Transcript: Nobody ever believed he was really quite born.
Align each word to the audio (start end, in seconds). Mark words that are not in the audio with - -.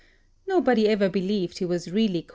Nobody 0.47 0.87
ever 0.87 1.09
believed 1.09 1.59
he 1.59 1.65
was 1.65 1.91
really 1.91 2.23
quite 2.23 2.27
born. 2.27 2.29